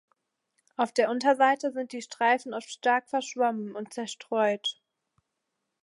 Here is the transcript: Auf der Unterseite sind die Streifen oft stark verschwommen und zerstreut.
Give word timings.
Auf 0.77 0.91
der 0.91 1.11
Unterseite 1.11 1.71
sind 1.71 1.91
die 1.91 2.01
Streifen 2.01 2.55
oft 2.55 2.67
stark 2.71 3.07
verschwommen 3.07 3.75
und 3.75 3.93
zerstreut. 3.93 4.81